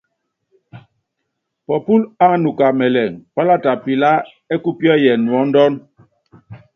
[1.65, 4.19] Pɔpúl ánuka mɛlɛŋ, pálata pilaá
[4.53, 5.73] ɛ́ kupíɛ́yɛn nuɔ́ndɔ́n.